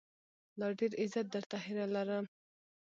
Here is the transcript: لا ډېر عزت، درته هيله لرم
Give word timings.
لا 0.59 0.67
ډېر 0.79 0.91
عزت، 1.01 1.25
درته 1.33 1.55
هيله 1.65 1.85
لرم 1.95 2.25